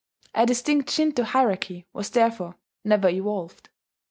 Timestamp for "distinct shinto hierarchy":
0.47-1.85